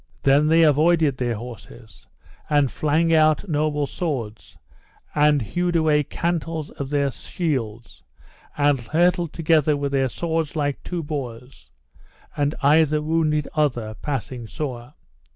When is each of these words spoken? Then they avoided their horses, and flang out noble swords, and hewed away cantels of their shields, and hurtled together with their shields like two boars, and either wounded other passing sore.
Then 0.23 0.47
they 0.47 0.63
avoided 0.63 1.15
their 1.17 1.35
horses, 1.35 2.07
and 2.49 2.71
flang 2.71 3.13
out 3.13 3.47
noble 3.47 3.85
swords, 3.85 4.57
and 5.13 5.43
hewed 5.43 5.75
away 5.75 6.01
cantels 6.01 6.71
of 6.71 6.89
their 6.89 7.11
shields, 7.11 8.01
and 8.57 8.79
hurtled 8.81 9.31
together 9.31 9.77
with 9.77 9.91
their 9.91 10.09
shields 10.09 10.55
like 10.55 10.81
two 10.81 11.03
boars, 11.03 11.69
and 12.35 12.55
either 12.63 12.99
wounded 12.99 13.47
other 13.53 13.93
passing 13.93 14.47
sore. 14.47 14.95